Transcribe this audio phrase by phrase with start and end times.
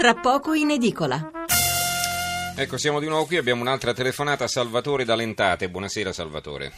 [0.00, 1.30] tra poco in edicola.
[2.56, 5.68] Ecco, siamo di nuovo qui, abbiamo un'altra telefonata a Salvatore D'Alentate.
[5.68, 6.72] Buonasera Salvatore.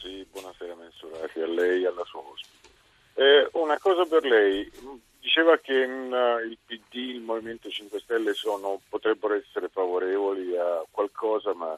[0.00, 2.68] Sì, buonasera Mensurati, a lei e alla sua ospite.
[3.14, 4.70] Eh, una cosa per lei,
[5.18, 6.14] diceva che mh,
[6.48, 11.76] il PD, il Movimento 5 Stelle sono, potrebbero essere favorevoli a qualcosa, ma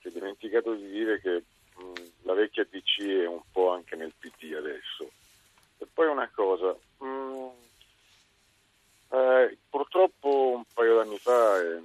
[0.00, 1.44] si è dimenticato di dire che
[1.76, 5.08] mh, la vecchia DC è un po' anche nel PD adesso.
[5.78, 7.21] E poi una cosa, mh,
[9.12, 11.80] eh, purtroppo un paio d'anni fa è, è,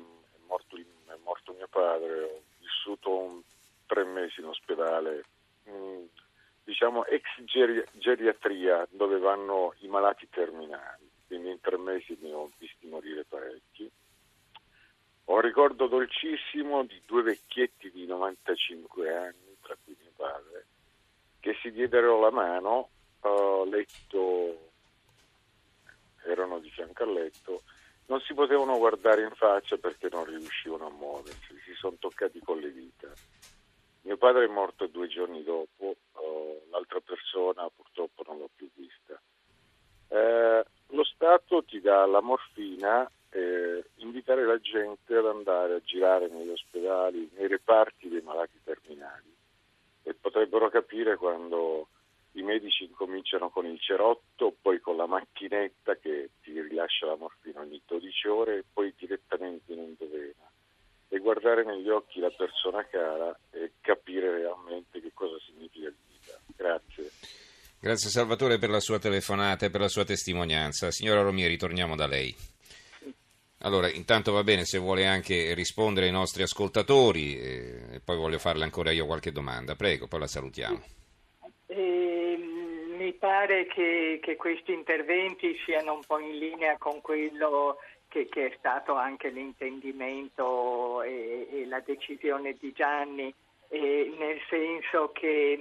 [0.48, 3.42] morto, è morto mio padre, ho vissuto un-
[3.86, 5.24] tre mesi in ospedale,
[5.64, 6.04] mh,
[6.64, 12.50] diciamo ex geri- geriatria dove vanno i malati terminali, quindi in tre mesi ne ho
[12.58, 13.90] visti morire parecchi.
[15.30, 20.66] Ho un ricordo dolcissimo di due vecchietti di 95 anni, tra cui mio padre,
[21.42, 22.90] che si diedero la mano,
[23.22, 24.67] ho letto,
[26.28, 27.62] erano di fianco al letto,
[28.08, 32.60] non si potevano guardare in faccia perché non riuscivano a muoversi, si sono toccati con
[32.60, 33.12] le dita.
[34.02, 39.20] Mio padre è morto due giorni dopo, oh, l'altra persona purtroppo non l'ho più vista.
[40.10, 46.30] Eh, lo Stato ti dà la morfina, eh, invitare la gente ad andare a girare
[46.30, 49.36] negli ospedali, nei reparti dei malati terminali
[50.04, 51.90] e potrebbero capire quando
[52.38, 57.62] i medici incominciano con il cerotto, poi con la macchinetta che ti rilascia la morfina
[57.62, 60.50] ogni 12 ore e poi direttamente in endovena
[61.10, 66.40] e guardare negli occhi la persona cara e capire realmente che cosa significa vita.
[66.56, 67.12] Grazie.
[67.80, 70.92] Grazie Salvatore per la sua telefonata e per la sua testimonianza.
[70.92, 72.36] Signora Romieri, torniamo da lei.
[73.62, 78.38] Allora, intanto va bene se vuole anche rispondere ai nostri ascoltatori eh, e poi voglio
[78.38, 79.76] farle ancora io qualche domanda.
[79.76, 80.84] Prego, poi la salutiamo.
[81.66, 82.07] Eh,
[83.08, 87.78] mi pare che, che questi interventi siano un po' in linea con quello
[88.10, 93.34] che, che è stato anche l'intendimento e, e la decisione di Gianni,
[93.70, 95.60] eh, nel senso che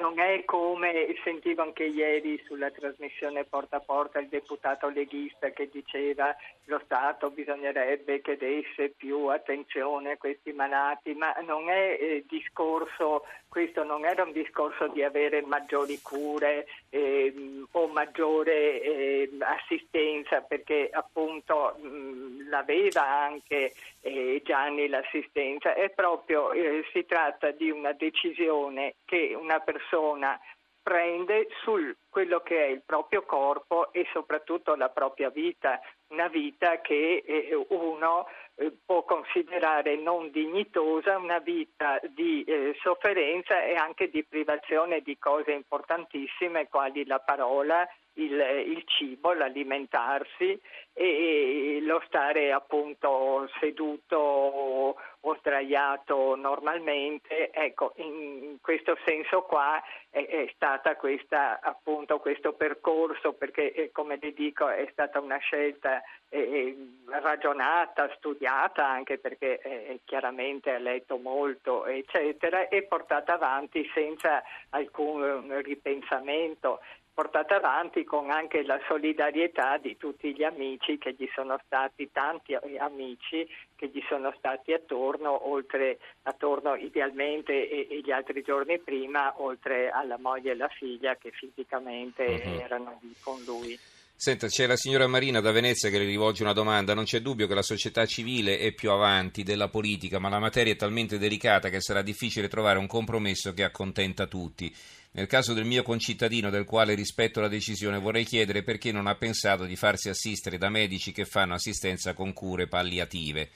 [0.00, 5.68] non è come sentivo anche ieri sulla trasmissione porta a porta il deputato leghista che
[5.70, 6.34] diceva
[6.64, 13.24] lo Stato bisognerebbe che desse più attenzione a questi malati, ma non è eh, discorso,
[13.48, 20.88] questo non era un discorso di avere maggiori cure ehm, o maggiore eh, assistenza, perché
[20.90, 28.96] appunto mh, l'aveva anche eh, Gianni l'assistenza, è proprio eh, si tratta di una decisione
[29.04, 30.38] che una persona
[30.82, 31.76] prende su
[32.08, 37.66] quello che è il proprio corpo e soprattutto la propria vita, una vita che eh,
[37.68, 38.26] uno
[38.56, 45.18] eh, può considerare non dignitosa, una vita di eh, sofferenza e anche di privazione di
[45.18, 47.86] cose importantissime quali la parola,
[48.20, 50.58] il, il cibo, l'alimentarsi
[50.92, 57.50] e, lo stare appunto seduto o, o sdraiato normalmente.
[57.50, 64.18] Ecco, in questo senso qua è, è stata questa appunto questo percorso perché eh, come
[64.20, 66.76] le dico è stata una scelta eh,
[67.06, 75.60] ragionata, studiata anche perché eh, chiaramente ha letto molto eccetera e portata avanti senza alcun
[75.62, 76.80] ripensamento
[77.12, 82.54] portata avanti con anche la solidarietà di tutti gli amici che gli sono stati, tanti
[82.54, 89.34] amici che gli sono stati attorno, oltre attorno idealmente e, e gli altri giorni prima,
[89.42, 92.58] oltre alla moglie e alla figlia che fisicamente Mhm.
[92.60, 93.78] erano lì con lui.
[94.22, 96.92] Senta, c'è la signora Marina da Venezia che le rivolge una domanda.
[96.92, 100.74] Non c'è dubbio che la società civile è più avanti della politica, ma la materia
[100.74, 104.70] è talmente delicata che sarà difficile trovare un compromesso che accontenta tutti.
[105.12, 109.14] Nel caso del mio concittadino, del quale rispetto la decisione, vorrei chiedere perché non ha
[109.14, 113.48] pensato di farsi assistere da medici che fanno assistenza con cure palliative.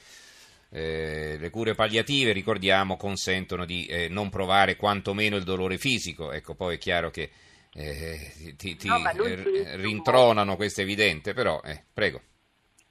[0.70, 6.32] Eh, le cure palliative, ricordiamo, consentono di eh, non provare quantomeno il dolore fisico.
[6.32, 7.28] Ecco, poi è chiaro che
[7.74, 12.20] eh, ti, ti, No, lui eh, rintronano, questo è evidente, però, eh, prego.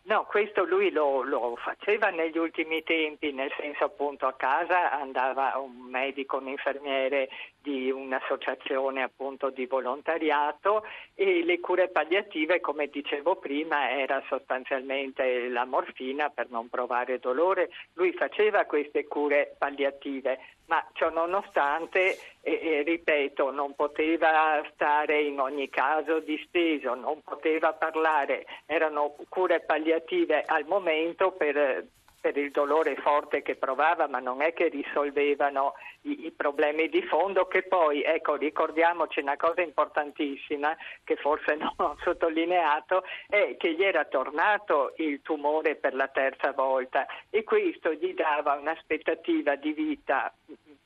[0.03, 5.57] No, questo lui lo, lo faceva negli ultimi tempi, nel senso appunto a casa andava
[5.57, 7.30] un medico, un infermiere
[7.63, 10.83] di un'associazione appunto di volontariato
[11.15, 17.69] e le cure palliative, come dicevo prima, era sostanzialmente la morfina per non provare dolore.
[17.94, 25.69] Lui faceva queste cure palliative, ma ciò nonostante, eh, ripeto, non poteva stare in ogni
[25.69, 31.86] caso disteso, non poteva parlare, erano cure palliative al momento per
[32.24, 35.74] per il dolore forte che provava, ma non è che risolvevano
[36.04, 40.74] i, i, problemi di fondo, che poi, ecco, ricordiamoci una cosa importantissima
[41.04, 46.54] che forse non ho sottolineato, è che gli era tornato il tumore per la terza
[46.54, 50.34] volta e questo gli dava un'aspettativa di vita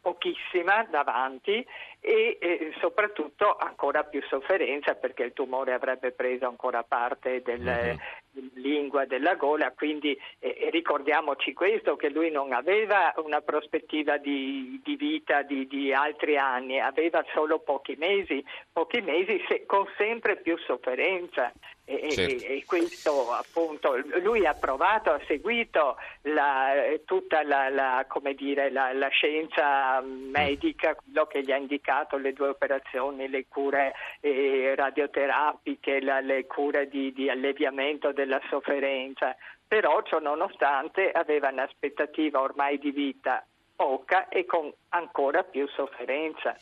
[0.02, 1.64] pochissima davanti
[2.00, 7.96] e eh, soprattutto ancora più sofferenza perché il tumore avrebbe preso ancora parte del, mm-hmm
[8.56, 14.96] lingua della gola, quindi eh, ricordiamoci questo che lui non aveva una prospettiva di, di
[14.96, 20.58] vita di, di, altri anni, aveva solo pochi mesi, pochi mesi se, con sempre più
[20.58, 21.52] sofferenza.
[21.90, 22.44] E, certo.
[22.44, 26.74] e, questo appunto lui ha provato, ha seguito la,
[27.06, 28.06] tutta la, la,
[28.36, 34.74] dire, la, scienza medica, quello che gli ha indicato le due operazioni, le cure eh,
[34.76, 39.36] radioterapiche, le cure di, di alleviamento del della sofferenza,
[39.66, 43.44] però ciò nonostante aveva un'aspettativa ormai di vita
[43.76, 46.56] poca e con ancora più sofferenza.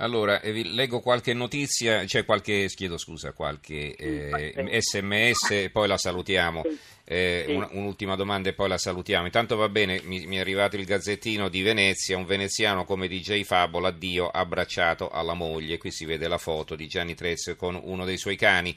[0.00, 5.98] Allora, eh, leggo qualche notizia, cioè qualche, chiedo scusa, qualche eh, sms e poi la
[5.98, 6.62] salutiamo.
[7.04, 9.26] Eh, un, un'ultima domanda e poi la salutiamo.
[9.26, 13.42] Intanto va bene, mi, mi, è arrivato il gazzettino di Venezia, un veneziano come DJ
[13.42, 15.76] Fabolo, addio, abbracciato alla moglie.
[15.76, 18.74] Qui si vede la foto di Gianni Trezzo con uno dei suoi cani.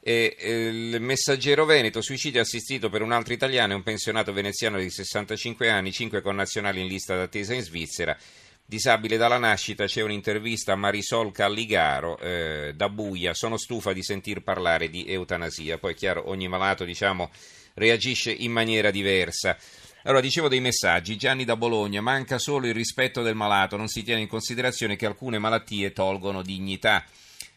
[0.00, 4.78] E, eh, il messaggero Veneto, suicidio assistito per un altro italiano e un pensionato veneziano
[4.78, 8.16] di 65 anni, 5 connazionali in lista d'attesa in Svizzera.
[8.68, 13.32] Disabile dalla nascita, c'è un'intervista a Marisol Calligaro eh, da Buia.
[13.32, 15.78] Sono stufa di sentir parlare di eutanasia.
[15.78, 17.30] Poi è chiaro, ogni malato diciamo,
[17.74, 19.56] reagisce in maniera diversa.
[20.02, 21.16] Allora, dicevo dei messaggi.
[21.16, 25.06] Gianni da Bologna, manca solo il rispetto del malato, non si tiene in considerazione che
[25.06, 27.04] alcune malattie tolgono dignità.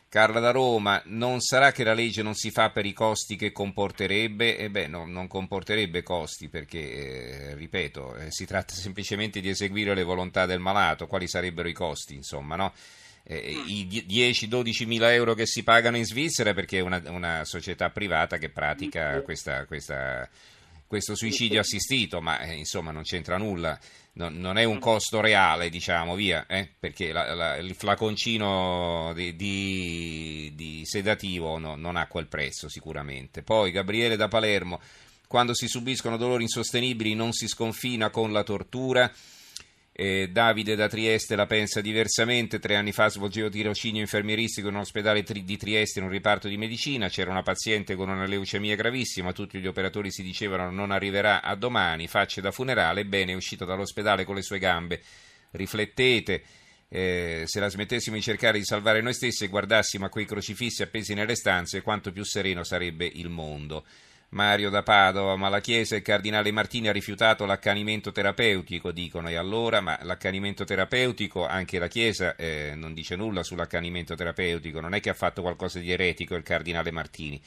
[0.10, 3.52] Carla da Roma, non sarà che la legge non si fa per i costi che
[3.52, 4.58] comporterebbe?
[4.58, 9.94] E beh, no, non comporterebbe costi perché, eh, ripeto, eh, si tratta semplicemente di eseguire
[9.94, 11.06] le volontà del malato.
[11.06, 12.74] Quali sarebbero i costi, insomma, no?
[13.22, 13.64] Eh, mm.
[13.68, 18.38] I 10-12 mila euro che si pagano in Svizzera perché è una, una società privata
[18.38, 20.28] che pratica questa, questa
[20.90, 23.78] questo suicidio assistito, ma eh, insomma non c'entra nulla,
[24.14, 29.36] no, non è un costo reale, diciamo, via, eh, perché la, la, il flaconcino di,
[29.36, 33.44] di, di sedativo no, non ha quel prezzo sicuramente.
[33.44, 34.82] Poi Gabriele da Palermo,
[35.28, 39.12] quando si subiscono dolori insostenibili non si sconfina con la tortura.
[40.02, 42.60] Eh, Davide da Trieste la pensa diversamente.
[42.60, 46.48] Tre anni fa svolgevo tirocinio infermieristico in un ospedale tri- di Trieste in un riparto
[46.48, 47.10] di medicina.
[47.10, 49.34] C'era una paziente con una leucemia gravissima.
[49.34, 52.08] Tutti gli operatori si dicevano non arriverà a domani.
[52.08, 53.02] Facce da funerale.
[53.02, 55.02] Ebbene, è uscito dall'ospedale con le sue gambe.
[55.52, 56.44] Riflettete.
[56.88, 60.82] Eh, se la smettessimo di cercare di salvare noi stessi e guardassimo a quei crocifissi
[60.82, 63.84] appesi nelle stanze, quanto più sereno sarebbe il mondo.
[64.30, 69.28] Mario da Padova, ma la Chiesa e il Cardinale Martini ha rifiutato l'accanimento terapeutico, dicono,
[69.30, 74.94] e allora, ma l'accanimento terapeutico, anche la Chiesa eh, non dice nulla sull'accanimento terapeutico, non
[74.94, 77.42] è che ha fatto qualcosa di eretico il Cardinale Martini,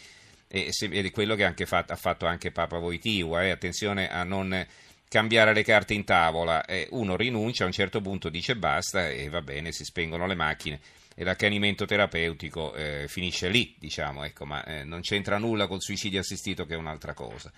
[0.48, 4.66] ed è quello che fatto, ha fatto anche Papa Voitiva, eh, attenzione a non
[5.08, 9.28] cambiare le carte in tavola, eh, uno rinuncia, a un certo punto dice basta e
[9.28, 10.80] va bene, si spengono le macchine
[11.22, 16.64] l'accanimento terapeutico eh, finisce lì, diciamo, ecco, ma eh, non c'entra nulla col suicidio assistito
[16.66, 17.52] che è un'altra cosa.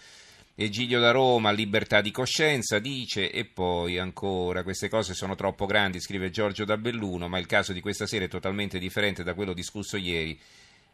[0.57, 6.01] Egidio da Roma, libertà di coscienza, dice, e poi ancora, queste cose sono troppo grandi,
[6.01, 9.53] scrive Giorgio da Belluno, ma il caso di questa sera è totalmente differente da quello
[9.53, 10.39] discusso ieri.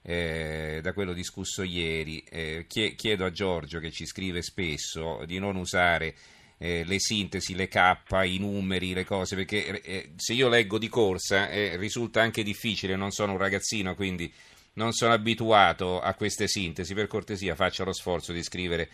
[0.03, 2.25] Eh, da quello discusso ieri.
[2.31, 6.15] Eh, chiedo a Giorgio, che ci scrive spesso, di non usare
[6.63, 10.89] eh, le sintesi, le K, i numeri, le cose, perché eh, se io leggo di
[10.89, 14.31] corsa eh, risulta anche difficile, non sono un ragazzino, quindi
[14.75, 16.93] non sono abituato a queste sintesi.
[16.93, 18.91] Per cortesia faccia lo sforzo di scrivere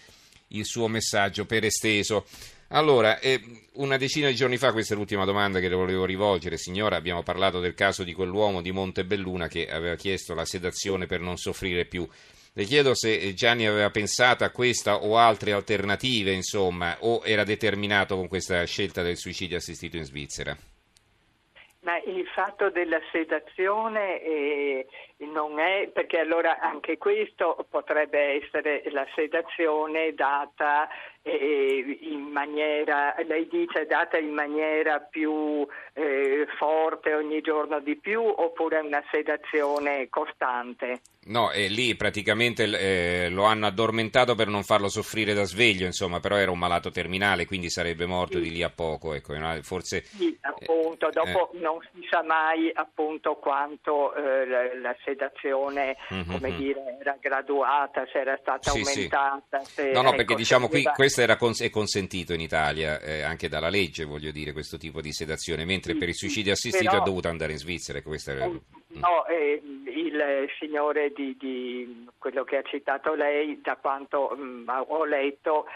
[0.49, 2.26] il suo messaggio per esteso.
[2.68, 3.42] Allora, eh,
[3.75, 7.25] una decina di giorni fa, questa è l'ultima domanda che le volevo rivolgere, signora, abbiamo
[7.25, 11.85] parlato del caso di quell'uomo di Montebelluna che aveva chiesto la sedazione per non soffrire
[11.85, 12.08] più.
[12.58, 18.16] Le chiedo se Gianni aveva pensato a questa o altre alternative, insomma, o era determinato
[18.16, 20.56] con questa scelta del suicidio assistito in Svizzera.
[21.80, 24.86] Ma il fatto della sedazione eh,
[25.18, 30.88] non è, perché allora anche questo potrebbe essere la sedazione data
[31.20, 38.23] eh, in maniera, lei dice data in maniera più eh, forte ogni giorno di più
[38.23, 41.00] oppure una sedazione costante?
[41.26, 46.21] No, e lì praticamente eh, lo hanno addormentato per non farlo soffrire da sveglio, insomma,
[46.21, 48.45] però era un malato terminale, quindi sarebbe morto sì.
[48.45, 49.12] di lì a poco.
[49.12, 51.59] Ecco, forse, sì, appunto, dopo eh.
[51.59, 56.30] non si sa mai appunto quanto eh, la, la, sedazione, mm-hmm.
[56.30, 56.56] come mhm.
[56.56, 59.59] dire, era graduata, se era stata sì, aumentata.
[59.64, 59.73] Sì.
[59.73, 63.23] Se, no, no, ecco, perché diciamo qui questo era cons- è consentito in Italia eh,
[63.23, 67.02] anche dalla legge, voglio dire, questo tipo di sedazione, mentre per il suicidio assistito però,
[67.02, 67.99] è dovuto andare in Svizzera.
[67.99, 68.49] Era...
[68.49, 68.56] Mm.
[68.88, 74.68] No, eh, il signore di, di, quello che ha citato lei, da quanto mh, mm,
[74.87, 75.66] ho letto,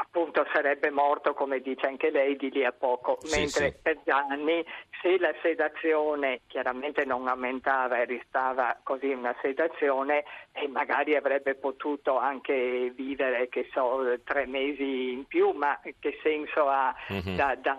[0.00, 3.76] appunto sarebbe morto, come dice anche lei, di lì a poco, sì, mentre sì.
[3.82, 4.64] per Gianni
[5.02, 12.18] se la sedazione chiaramente non aumentava e restava così una sedazione e magari avrebbe potuto
[12.18, 17.36] anche vivere, che so, tre mesi in più, ma che senso ha mm-hmm.
[17.36, 17.78] da, da,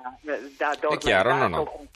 [0.57, 1.87] da È chiaro, no, no.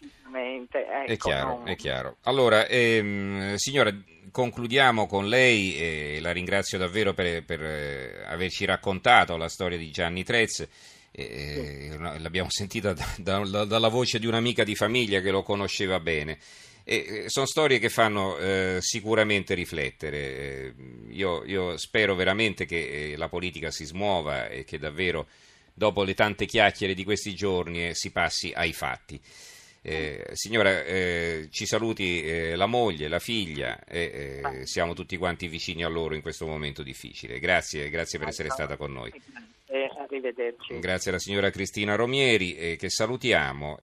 [1.03, 1.67] Ecco, è chiaro, non...
[1.67, 2.17] è chiaro.
[2.23, 3.93] Allora, ehm, signora,
[4.31, 9.91] concludiamo con lei e la ringrazio davvero per, per eh, averci raccontato la storia di
[9.91, 10.67] Gianni Trez.
[11.11, 16.39] Eh, l'abbiamo sentita da, da, dalla voce di un'amica di famiglia che lo conosceva bene.
[16.85, 20.17] E sono storie che fanno eh, sicuramente riflettere.
[20.17, 20.73] Eh,
[21.11, 25.27] io, io, spero veramente che eh, la politica si smuova e che davvero,
[25.73, 29.21] dopo le tante chiacchiere di questi giorni, eh, si passi ai fatti.
[29.85, 35.47] Eh, signora, eh, ci saluti eh, la moglie, la figlia e eh, siamo tutti quanti
[35.47, 37.37] vicini a loro in questo momento difficile.
[37.37, 39.11] Grazie, grazie per essere stata con noi.
[39.97, 40.79] Arrivederci.
[40.79, 43.79] Grazie alla signora Cristina Romieri che salutiamo.